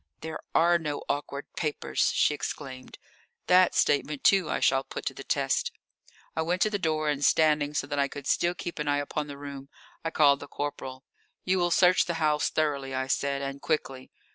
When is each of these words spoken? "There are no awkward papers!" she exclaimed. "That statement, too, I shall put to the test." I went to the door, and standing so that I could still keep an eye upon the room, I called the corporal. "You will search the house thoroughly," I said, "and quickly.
"There 0.21 0.39
are 0.55 0.79
no 0.79 1.03
awkward 1.07 1.45
papers!" 1.55 2.11
she 2.15 2.33
exclaimed. 2.33 2.97
"That 3.45 3.75
statement, 3.75 4.23
too, 4.23 4.49
I 4.49 4.59
shall 4.59 4.83
put 4.83 5.05
to 5.05 5.13
the 5.13 5.23
test." 5.23 5.71
I 6.35 6.41
went 6.41 6.63
to 6.63 6.71
the 6.71 6.79
door, 6.79 7.07
and 7.07 7.23
standing 7.23 7.75
so 7.75 7.85
that 7.85 7.99
I 7.99 8.07
could 8.07 8.25
still 8.25 8.55
keep 8.55 8.79
an 8.79 8.87
eye 8.87 8.97
upon 8.97 9.27
the 9.27 9.37
room, 9.37 9.69
I 10.03 10.09
called 10.09 10.39
the 10.39 10.47
corporal. 10.47 11.03
"You 11.43 11.59
will 11.59 11.69
search 11.69 12.05
the 12.05 12.15
house 12.15 12.49
thoroughly," 12.49 12.95
I 12.95 13.05
said, 13.05 13.43
"and 13.43 13.61
quickly. 13.61 14.09